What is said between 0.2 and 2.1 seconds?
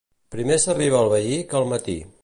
Primer s'arriba al veí que al matí.